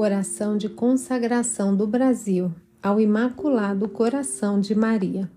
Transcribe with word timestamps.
Oração 0.00 0.56
de 0.56 0.68
consagração 0.68 1.74
do 1.74 1.84
Brasil 1.84 2.54
ao 2.80 3.00
Imaculado 3.00 3.88
Coração 3.88 4.60
de 4.60 4.72
Maria. 4.72 5.28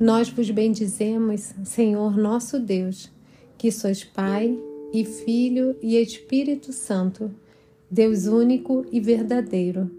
Nós 0.00 0.30
vos 0.30 0.50
bendizemos, 0.50 1.52
Senhor 1.62 2.16
nosso 2.16 2.58
Deus, 2.58 3.12
que 3.58 3.70
sois 3.70 4.02
Pai 4.02 4.58
e 4.94 5.04
Filho 5.04 5.76
e 5.82 6.00
Espírito 6.00 6.72
Santo, 6.72 7.30
Deus 7.90 8.24
único 8.24 8.86
e 8.90 8.98
verdadeiro. 8.98 9.90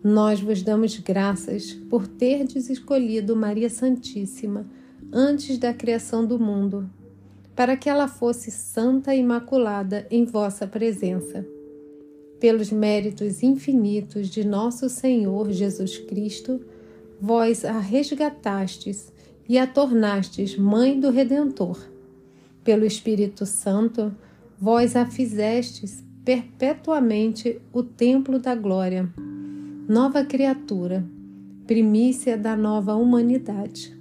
Nós 0.00 0.40
vos 0.40 0.62
damos 0.62 0.96
graças 0.96 1.72
por 1.90 2.06
terdes 2.06 2.70
escolhido 2.70 3.34
Maria 3.34 3.68
Santíssima 3.68 4.64
antes 5.12 5.58
da 5.58 5.74
criação 5.74 6.24
do 6.24 6.38
mundo, 6.38 6.88
para 7.56 7.76
que 7.76 7.90
ela 7.90 8.06
fosse 8.06 8.52
santa 8.52 9.12
e 9.12 9.18
imaculada 9.18 10.06
em 10.08 10.24
vossa 10.24 10.68
presença 10.68 11.44
pelos 12.40 12.70
méritos 12.70 13.42
infinitos 13.42 14.28
de 14.28 14.46
nosso 14.46 14.88
Senhor 14.88 15.50
Jesus 15.50 15.98
Cristo, 15.98 16.60
vós 17.20 17.64
a 17.64 17.78
resgatastes 17.78 19.12
e 19.48 19.58
a 19.58 19.66
tornastes 19.66 20.56
mãe 20.56 20.98
do 20.98 21.10
Redentor. 21.10 21.78
Pelo 22.62 22.84
Espírito 22.84 23.46
Santo, 23.46 24.14
vós 24.58 24.94
a 24.94 25.06
fizestes 25.06 26.04
perpetuamente 26.24 27.60
o 27.72 27.82
templo 27.82 28.38
da 28.38 28.54
glória, 28.54 29.08
nova 29.88 30.24
criatura, 30.24 31.04
primícia 31.66 32.36
da 32.36 32.54
nova 32.54 32.94
humanidade. 32.94 33.96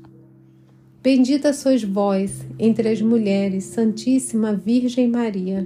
Bendita 1.01 1.53
sois 1.53 1.83
vós 1.83 2.45
entre 2.59 2.89
as 2.89 3.01
mulheres, 3.01 3.63
Santíssima 3.63 4.53
Virgem 4.53 5.07
Maria 5.07 5.65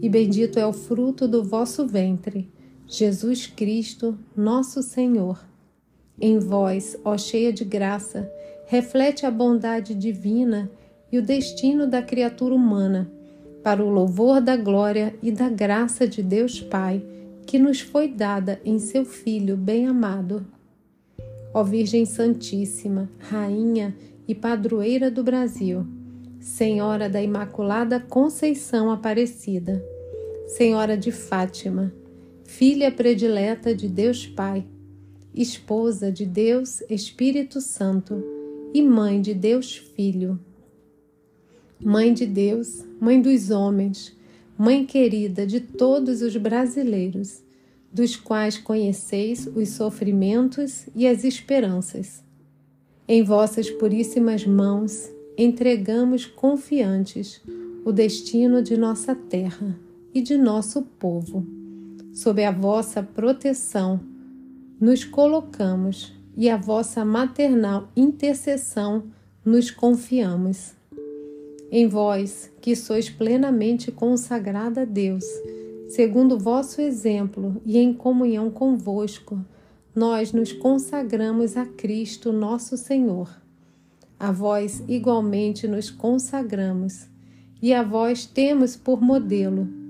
e 0.00 0.08
bendito 0.08 0.58
é 0.58 0.66
o 0.66 0.72
fruto 0.72 1.26
do 1.26 1.42
vosso 1.42 1.86
ventre, 1.86 2.50
Jesus 2.86 3.46
Cristo, 3.46 4.18
nosso 4.36 4.82
Senhor. 4.82 5.44
Em 6.20 6.38
vós, 6.38 6.96
ó 7.04 7.16
cheia 7.16 7.52
de 7.52 7.64
graça, 7.64 8.30
reflete 8.66 9.26
a 9.26 9.30
bondade 9.30 9.94
divina 9.94 10.70
e 11.10 11.18
o 11.18 11.22
destino 11.22 11.86
da 11.86 12.02
criatura 12.02 12.54
humana, 12.54 13.10
para 13.62 13.82
o 13.82 13.88
louvor 13.88 14.40
da 14.40 14.56
glória 14.56 15.14
e 15.22 15.32
da 15.32 15.48
graça 15.48 16.06
de 16.06 16.22
Deus 16.22 16.60
Pai, 16.60 17.02
que 17.46 17.58
nos 17.58 17.80
foi 17.80 18.08
dada 18.08 18.60
em 18.64 18.78
seu 18.78 19.04
Filho 19.04 19.56
bem-amado. 19.56 20.46
Ó 21.52 21.62
Virgem 21.62 22.04
Santíssima, 22.04 23.08
Rainha 23.18 23.96
e 24.26 24.34
Padroeira 24.34 25.10
do 25.10 25.22
Brasil, 25.22 25.86
Senhora 26.40 27.08
da 27.08 27.22
Imaculada 27.22 28.00
Conceição 28.00 28.90
Aparecida, 28.90 29.82
Senhora 30.46 30.94
de 30.94 31.10
Fátima, 31.10 31.92
filha 32.44 32.92
predileta 32.92 33.74
de 33.74 33.88
Deus 33.88 34.26
Pai, 34.26 34.64
esposa 35.34 36.12
de 36.12 36.26
Deus 36.26 36.82
Espírito 36.88 37.62
Santo 37.62 38.22
e 38.72 38.82
mãe 38.82 39.22
de 39.22 39.32
Deus 39.32 39.74
Filho. 39.74 40.38
Mãe 41.82 42.12
de 42.12 42.26
Deus, 42.26 42.84
mãe 43.00 43.20
dos 43.22 43.50
homens, 43.50 44.14
mãe 44.56 44.84
querida 44.84 45.46
de 45.46 45.60
todos 45.60 46.20
os 46.20 46.36
brasileiros, 46.36 47.42
dos 47.90 48.14
quais 48.14 48.58
conheceis 48.58 49.46
os 49.46 49.70
sofrimentos 49.70 50.86
e 50.94 51.06
as 51.06 51.24
esperanças. 51.24 52.22
Em 53.08 53.22
vossas 53.22 53.70
puríssimas 53.70 54.46
mãos 54.46 55.10
entregamos 55.38 56.26
confiantes 56.26 57.40
o 57.82 57.90
destino 57.90 58.62
de 58.62 58.76
nossa 58.76 59.14
terra 59.14 59.83
e 60.14 60.22
de 60.22 60.38
nosso 60.38 60.82
povo. 60.82 61.44
Sob 62.12 62.42
a 62.44 62.52
vossa 62.52 63.02
proteção, 63.02 63.98
nos 64.80 65.02
colocamos 65.02 66.12
e 66.36 66.48
a 66.48 66.56
vossa 66.56 67.04
maternal 67.04 67.88
intercessão 67.96 69.04
nos 69.44 69.72
confiamos. 69.72 70.72
Em 71.70 71.88
vós, 71.88 72.52
que 72.60 72.76
sois 72.76 73.10
plenamente 73.10 73.90
consagrada 73.90 74.82
a 74.82 74.84
Deus, 74.84 75.24
segundo 75.88 76.38
vosso 76.38 76.80
exemplo 76.80 77.60
e 77.66 77.78
em 77.78 77.92
comunhão 77.92 78.48
convosco, 78.48 79.44
nós 79.94 80.32
nos 80.32 80.52
consagramos 80.52 81.56
a 81.56 81.66
Cristo, 81.66 82.32
nosso 82.32 82.76
Senhor. 82.76 83.28
A 84.18 84.30
vós 84.30 84.82
igualmente 84.86 85.66
nos 85.66 85.90
consagramos, 85.90 87.08
e 87.60 87.72
a 87.74 87.82
vós 87.82 88.26
temos 88.26 88.76
por 88.76 89.00
modelo 89.00 89.83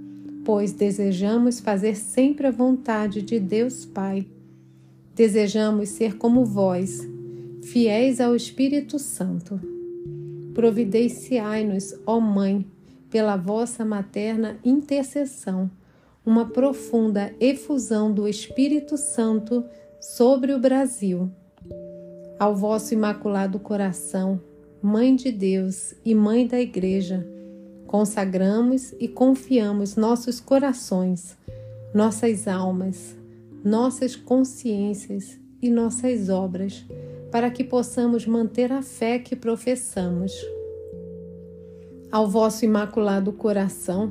pois 0.45 0.73
desejamos 0.73 1.59
fazer 1.59 1.97
sempre 1.97 2.47
a 2.47 2.51
vontade 2.51 3.23
de 3.23 3.41
Deus 3.41 3.85
Pai. 3.85 4.27
Desejamos 5.15 5.89
ser 5.89 6.17
como 6.19 6.45
vós, 6.45 7.01
fiéis 7.63 8.21
ao 8.21 8.37
Espírito 8.37 8.99
Santo. 8.99 9.61
Providenciai-nos, 10.53 11.95
ó 12.07 12.21
Mãe, 12.21 12.67
pela 13.11 13.37
vossa 13.37 13.85
materna 13.85 14.59
intercessão, 14.65 15.71
uma 16.27 16.47
profunda 16.47 17.35
efusão 17.41 18.13
do 18.13 18.29
Espírito 18.29 18.97
Santo 18.97 19.65
sobre 20.01 20.53
o 20.53 20.59
Brasil. 20.59 21.31
Ao 22.39 22.55
vosso 22.55 22.93
imaculado 22.93 23.59
coração, 23.59 24.41
Mãe 24.83 25.17
de 25.17 25.33
Deus 25.33 25.95
e 26.05 26.15
Mãe 26.15 26.47
da 26.47 26.61
Igreja, 26.61 27.27
consagramos 27.95 28.93
e 28.99 29.07
confiamos 29.07 29.95
nossos 29.95 30.41
corações, 30.41 31.39
nossas 31.95 32.49
almas, 32.49 33.17
nossas 33.63 34.17
consciências 34.17 35.39
e 35.63 35.71
nossas 35.71 36.29
obras, 36.29 36.85
para 37.31 37.49
que 37.53 37.63
possamos 37.63 38.27
manter 38.27 38.73
a 38.73 38.83
fé 38.83 39.21
que 39.21 39.37
professamos. 39.37 40.33
Ao 42.11 42.29
vosso 42.29 42.65
imaculado 42.65 43.33
coração, 43.33 44.11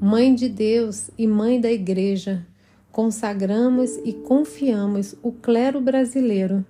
Mãe 0.00 0.34
de 0.34 0.48
Deus 0.48 1.10
e 1.18 1.26
Mãe 1.26 1.60
da 1.60 1.70
Igreja, 1.70 2.46
consagramos 2.90 3.98
e 4.06 4.14
confiamos 4.14 5.14
o 5.22 5.32
clero 5.32 5.82
brasileiro, 5.82 6.64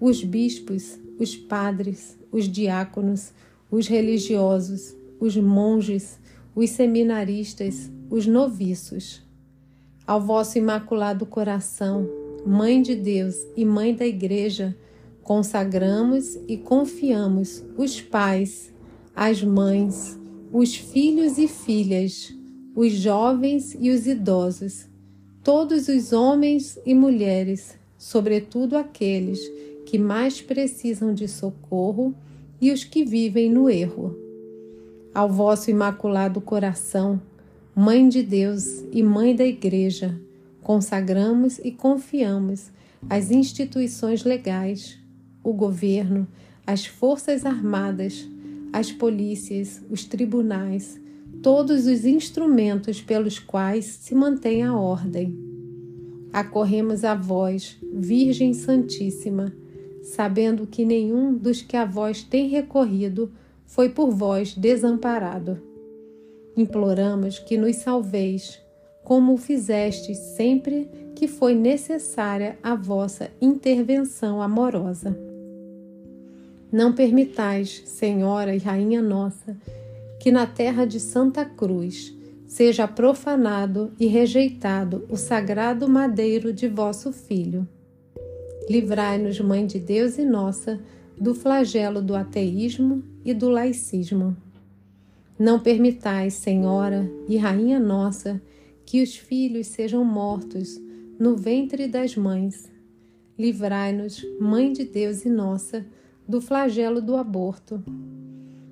os 0.00 0.24
bispos, 0.24 0.98
os 1.20 1.36
padres, 1.36 2.18
os 2.32 2.48
diáconos, 2.48 3.32
os 3.70 3.86
religiosos, 3.86 4.96
os 5.20 5.36
monges, 5.36 6.18
os 6.54 6.70
seminaristas, 6.70 7.90
os 8.10 8.26
noviços. 8.26 9.22
Ao 10.06 10.20
vosso 10.20 10.58
imaculado 10.58 11.26
coração, 11.26 12.08
Mãe 12.46 12.82
de 12.82 12.94
Deus 12.94 13.36
e 13.56 13.64
Mãe 13.64 13.94
da 13.94 14.06
Igreja, 14.06 14.76
consagramos 15.22 16.38
e 16.46 16.58
confiamos 16.58 17.64
os 17.76 18.00
pais, 18.02 18.72
as 19.16 19.42
mães, 19.42 20.18
os 20.52 20.76
filhos 20.76 21.38
e 21.38 21.48
filhas, 21.48 22.34
os 22.76 22.92
jovens 22.92 23.74
e 23.80 23.90
os 23.90 24.06
idosos, 24.06 24.86
todos 25.42 25.88
os 25.88 26.12
homens 26.12 26.78
e 26.84 26.94
mulheres, 26.94 27.78
sobretudo 27.96 28.76
aqueles 28.76 29.40
que 29.86 29.98
mais 29.98 30.42
precisam 30.42 31.14
de 31.14 31.26
socorro 31.26 32.14
e 32.60 32.70
os 32.70 32.84
que 32.84 33.04
vivem 33.04 33.50
no 33.50 33.70
erro 33.70 34.23
ao 35.14 35.30
vosso 35.30 35.70
imaculado 35.70 36.40
coração, 36.40 37.22
Mãe 37.74 38.08
de 38.08 38.22
Deus 38.22 38.84
e 38.92 39.02
Mãe 39.02 39.34
da 39.34 39.44
Igreja, 39.44 40.20
consagramos 40.60 41.58
e 41.60 41.70
confiamos 41.70 42.70
as 43.08 43.30
instituições 43.30 44.24
legais, 44.24 44.98
o 45.42 45.52
governo, 45.52 46.26
as 46.66 46.86
forças 46.86 47.46
armadas, 47.46 48.28
as 48.72 48.90
polícias, 48.90 49.80
os 49.88 50.04
tribunais, 50.04 51.00
todos 51.42 51.86
os 51.86 52.04
instrumentos 52.04 53.00
pelos 53.00 53.38
quais 53.38 53.84
se 53.84 54.14
mantém 54.14 54.62
a 54.64 54.74
ordem. 54.74 55.38
Acorremos 56.32 57.04
a 57.04 57.14
vós, 57.14 57.76
Virgem 57.92 58.52
Santíssima, 58.52 59.54
sabendo 60.02 60.66
que 60.66 60.84
nenhum 60.84 61.32
dos 61.32 61.62
que 61.62 61.76
a 61.76 61.84
vós 61.84 62.22
tem 62.22 62.48
recorrido 62.48 63.30
foi 63.64 63.88
por 63.88 64.10
vós 64.10 64.54
desamparado. 64.54 65.60
Imploramos 66.56 67.38
que 67.38 67.56
nos 67.56 67.76
salveis, 67.76 68.60
como 69.02 69.34
o 69.34 69.38
sempre 70.14 70.88
que 71.14 71.28
foi 71.28 71.54
necessária 71.54 72.58
a 72.62 72.74
vossa 72.74 73.30
intervenção 73.40 74.40
amorosa. 74.40 75.16
Não 76.70 76.92
permitais, 76.92 77.82
Senhora 77.86 78.54
e 78.54 78.58
Rainha 78.58 79.02
nossa, 79.02 79.56
que 80.18 80.32
na 80.32 80.46
terra 80.46 80.84
de 80.84 80.98
Santa 80.98 81.44
Cruz 81.44 82.12
seja 82.46 82.86
profanado 82.86 83.92
e 83.98 84.06
rejeitado 84.06 85.04
o 85.08 85.16
sagrado 85.16 85.88
madeiro 85.88 86.52
de 86.52 86.66
vosso 86.68 87.12
Filho. 87.12 87.66
Livrai-nos, 88.68 89.38
Mãe 89.40 89.66
de 89.66 89.78
Deus 89.78 90.18
e 90.18 90.24
nossa, 90.24 90.80
do 91.20 91.34
flagelo 91.34 92.02
do 92.02 92.14
ateísmo 92.14 93.02
e 93.24 93.32
do 93.32 93.48
laicismo. 93.48 94.36
Não 95.38 95.58
permitais, 95.58 96.34
Senhora 96.34 97.10
e 97.28 97.36
Rainha 97.36 97.80
nossa, 97.80 98.40
que 98.86 99.02
os 99.02 99.16
filhos 99.16 99.66
sejam 99.68 100.04
mortos 100.04 100.80
no 101.18 101.36
ventre 101.36 101.88
das 101.88 102.16
mães. 102.16 102.70
Livrai-nos, 103.38 104.24
Mãe 104.40 104.72
de 104.72 104.84
Deus 104.84 105.24
e 105.24 105.28
nossa, 105.28 105.84
do 106.26 106.40
flagelo 106.40 107.00
do 107.00 107.16
aborto. 107.16 107.82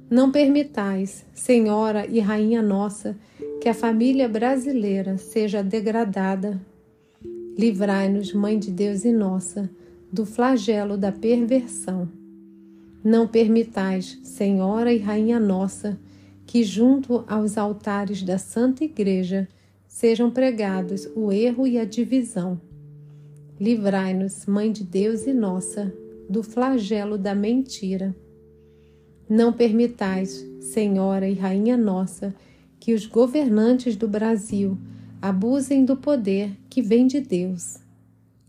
Não 0.09 0.31
permitais, 0.31 1.25
Senhora 1.35 2.07
e 2.07 2.21
Rainha 2.21 2.63
nossa, 2.63 3.17
que 3.61 3.69
a 3.69 3.75
família 3.75 4.29
brasileira 4.29 5.17
seja 5.19 5.63
degradada. 5.63 6.61
Livrai-nos, 7.59 8.33
Mãe 8.33 8.59
de 8.59 8.71
Deus 8.71 9.05
e 9.05 9.13
nossa, 9.13 9.69
do 10.13 10.25
flagelo 10.25 10.97
da 10.97 11.11
perversão. 11.11 12.22
Não 13.05 13.27
permitais, 13.27 14.19
Senhora 14.23 14.93
e 14.93 14.99
Rainha 14.99 15.41
nossa, 15.41 15.99
que 16.47 16.63
junto 16.63 17.25
aos 17.27 17.59
altares 17.59 18.23
da 18.23 18.39
Santa 18.39 18.85
Igreja 18.85 19.49
sejam 19.89 20.31
pregados 20.31 21.09
o 21.17 21.33
erro 21.33 21.67
e 21.67 21.79
a 21.79 21.85
divisão. 21.85 22.61
Livrai-nos, 23.61 24.47
Mãe 24.47 24.71
de 24.71 24.85
Deus 24.85 25.27
e 25.27 25.33
nossa, 25.33 25.93
do 26.29 26.43
flagelo 26.43 27.19
da 27.19 27.35
mentira. 27.35 28.15
Não 29.29 29.53
permitais, 29.53 30.45
Senhora 30.61 31.29
e 31.29 31.35
Rainha 31.35 31.77
nossa, 31.77 32.35
que 32.79 32.95
os 32.95 33.07
governantes 33.07 33.97
do 33.97 34.07
Brasil 34.07 34.79
abusem 35.21 35.85
do 35.85 35.97
poder 35.97 36.51
que 36.69 36.83
vem 36.83 37.07
de 37.07 37.21
Deus. 37.21 37.79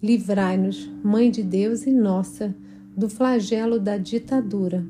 Livrai-nos, 0.01 0.89
Mãe 1.03 1.29
de 1.31 1.43
Deus 1.43 1.85
e 1.85 1.91
nossa, 1.91 2.55
do 2.95 3.09
flagelo 3.09 3.79
da 3.79 3.97
ditadura. 3.97 4.85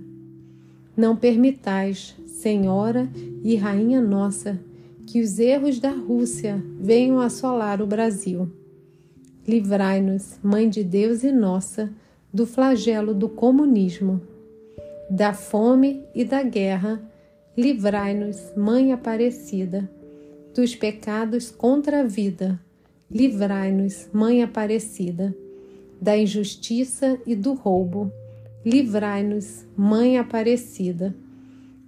Não 0.96 1.16
permitais, 1.16 2.16
Senhora 2.28 3.10
e 3.44 3.56
Rainha 3.56 4.02
nossa, 4.02 4.60
que 5.08 5.22
os 5.22 5.40
erros 5.40 5.80
da 5.80 5.92
Rússia 5.92 6.64
venham 6.80 7.20
assolar 7.20 7.82
o 7.82 7.88
Brasil. 7.88 8.52
Livrai-nos, 9.48 10.38
Mãe 10.44 10.70
de 10.70 10.84
Deus 10.84 11.24
e 11.24 11.32
nossa, 11.32 11.92
do 12.32 12.46
flagelo 12.46 13.14
do 13.14 13.28
comunismo. 13.28 14.22
Da 15.10 15.34
fome 15.34 16.04
e 16.14 16.24
da 16.24 16.44
guerra, 16.44 17.02
livrai-nos, 17.58 18.54
Mãe 18.56 18.94
Aparecida. 18.94 19.90
Dos 20.54 20.76
pecados 20.76 21.50
contra 21.50 22.02
a 22.02 22.04
vida, 22.04 22.60
livrai-nos, 23.10 24.08
Mãe 24.14 24.44
Aparecida 24.44 25.36
da 26.04 26.18
injustiça 26.18 27.18
e 27.26 27.34
do 27.34 27.54
roubo. 27.54 28.12
Livrai-nos, 28.66 29.66
Mãe 29.74 30.18
Aparecida, 30.18 31.16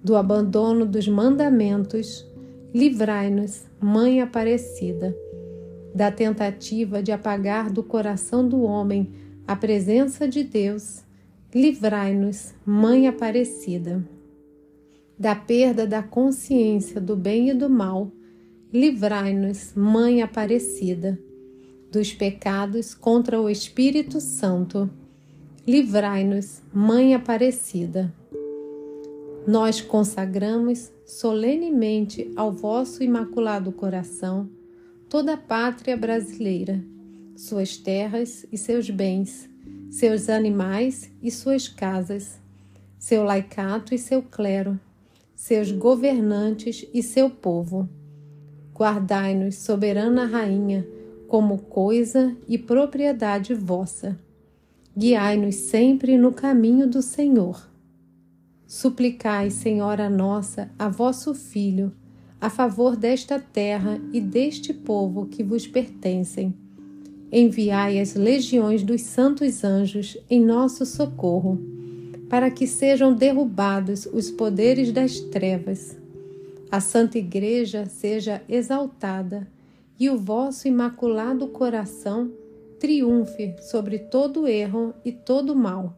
do 0.02 0.16
abandono 0.16 0.86
dos 0.86 1.06
mandamentos. 1.06 2.26
Livrai-nos, 2.74 3.66
Mãe 3.78 4.22
Aparecida, 4.22 5.14
da 5.94 6.10
tentativa 6.14 7.04
de 7.04 7.12
apagar 7.12 7.70
do 7.70 7.84
coração 7.84 8.48
do 8.48 8.62
homem 8.62 9.12
a 9.46 9.54
presença 9.54 10.26
de 10.30 10.46
Deus. 10.46 11.04
Livrai-nos, 11.54 12.54
Mãe 12.66 13.10
Aparecida, 13.10 14.02
da 15.20 15.36
perda 15.36 15.86
da 15.86 16.02
consciência 16.02 17.02
do 17.02 17.18
bem 17.18 17.50
e 17.50 17.54
do 17.54 17.70
mal. 17.70 18.10
Livrai-nos, 18.72 19.74
Mãe 19.76 20.22
Aparecida 20.22 21.20
dos 21.96 22.12
pecados 22.12 22.94
contra 22.94 23.42
o 23.42 23.50
Espírito 23.50 24.20
Santo. 24.20 24.90
Livrai-nos, 25.66 26.62
Mãe 26.74 27.16
Aparecida. 27.16 28.14
Nós 29.48 29.80
consagramos 29.80 30.92
solenemente 31.06 32.30
ao 32.36 32.52
vosso 32.52 33.02
imaculado 33.02 33.72
coração 33.72 34.50
toda 35.08 35.36
a 35.36 35.38
pátria 35.38 35.96
brasileira, 35.96 36.84
suas 37.38 37.78
terras 37.78 38.46
e 38.52 38.58
seus 38.58 38.90
bens, 38.90 39.50
seus 39.90 40.28
animais 40.28 41.10
e 41.24 41.32
suas 41.32 41.70
casas, 41.70 42.42
seu 43.00 43.24
laicato 43.24 43.96
e 43.96 43.98
seu 43.98 44.22
clero, 44.22 44.78
seus 45.34 45.72
governantes 45.72 46.86
e 46.94 47.02
seu 47.02 47.30
povo. 47.30 47.88
Guardai-nos, 48.74 49.56
soberana 49.56 50.26
Rainha, 50.26 50.86
como 51.28 51.58
coisa 51.58 52.36
e 52.48 52.58
propriedade 52.58 53.54
vossa. 53.54 54.18
Guiai-nos 54.98 55.56
sempre 55.56 56.18
no 56.18 56.32
caminho 56.32 56.88
do 56.88 57.02
Senhor. 57.02 57.70
Suplicai, 58.66 59.52
Senhora 59.52 60.10
nossa, 60.10 60.72
a 60.80 60.88
vosso 60.88 61.34
Filho, 61.34 61.92
a 62.40 62.50
favor 62.50 62.96
desta 62.96 63.40
terra 63.40 64.00
e 64.14 64.22
deste 64.22 64.74
povo 64.74 65.26
que 65.26 65.44
vos 65.44 65.68
pertencem. 65.68 66.54
Enviai 67.32 68.00
as 68.00 68.16
legiões 68.16 68.84
dos 68.84 69.02
santos 69.02 69.64
anjos 69.64 70.18
em 70.30 70.40
nosso 70.40 70.86
socorro, 70.86 71.60
para 72.30 72.50
que 72.50 72.66
sejam 72.66 73.14
derrubados 73.14 74.06
os 74.06 74.32
poderes 74.32 74.92
das 74.92 75.20
trevas. 75.20 75.98
A 76.72 76.80
Santa 76.80 77.18
Igreja 77.18 77.86
seja 77.86 78.42
exaltada 78.48 79.48
e 80.00 80.10
o 80.10 80.18
vosso 80.18 80.68
imaculado 80.68 81.48
coração 81.48 82.32
triunfe 82.80 83.56
sobre 83.60 84.00
todo 84.00 84.48
erro 84.48 84.94
e 85.04 85.12
todo 85.12 85.56
mal. 85.56 85.96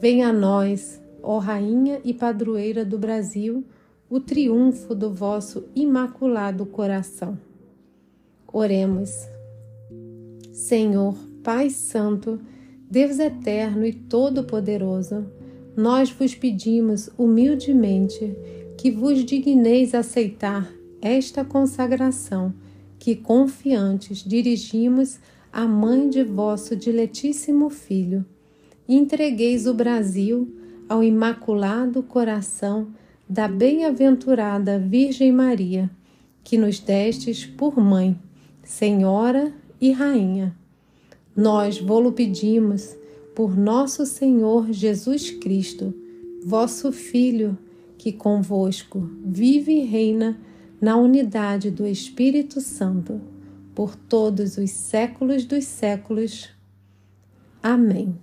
Venha 0.00 0.28
a 0.28 0.32
nós, 0.32 1.00
ó 1.22 1.38
Rainha 1.38 2.00
e 2.04 2.14
Padroeira 2.14 2.84
do 2.84 2.98
Brasil, 2.98 3.64
o 4.08 4.18
triunfo 4.18 4.94
do 4.94 5.12
vosso 5.12 5.68
imaculado 5.74 6.64
coração. 6.66 7.38
Oremos. 8.52 9.28
Senhor, 10.52 11.14
Pai 11.44 11.70
Santo, 11.70 12.40
Deus 12.90 13.18
eterno 13.18 13.86
e 13.86 13.92
todo-poderoso, 13.92 15.26
nós 15.76 16.10
vos 16.10 16.34
pedimos 16.34 17.08
humildemente 17.16 18.36
que 18.76 18.90
vos 18.90 19.24
digneis 19.24 19.94
aceitar 19.94 20.68
esta 21.00 21.44
consagração 21.44 22.52
que 23.00 23.16
confiantes 23.16 24.18
dirigimos 24.18 25.18
à 25.50 25.66
mãe 25.66 26.10
de 26.10 26.22
vosso 26.22 26.76
diletíssimo 26.76 27.70
Filho. 27.70 28.26
Entregueis 28.86 29.66
o 29.66 29.72
Brasil 29.72 30.54
ao 30.86 31.02
imaculado 31.02 32.02
coração 32.02 32.88
da 33.26 33.48
bem-aventurada 33.48 34.78
Virgem 34.78 35.32
Maria, 35.32 35.90
que 36.44 36.58
nos 36.58 36.78
destes 36.78 37.46
por 37.46 37.80
mãe, 37.80 38.18
Senhora 38.62 39.50
e 39.80 39.92
Rainha. 39.92 40.54
Nós 41.34 41.78
vô-lo 41.78 42.12
pedimos 42.12 42.94
por 43.34 43.56
nosso 43.56 44.04
Senhor 44.04 44.70
Jesus 44.72 45.30
Cristo, 45.30 45.94
vosso 46.44 46.92
Filho, 46.92 47.56
que 47.96 48.12
convosco 48.12 49.10
vive 49.24 49.72
e 49.72 49.84
reina 49.86 50.38
na 50.80 50.96
unidade 50.96 51.70
do 51.70 51.86
Espírito 51.86 52.60
Santo, 52.60 53.20
por 53.74 53.94
todos 53.94 54.56
os 54.56 54.70
séculos 54.70 55.44
dos 55.44 55.64
séculos. 55.64 56.48
Amém. 57.62 58.18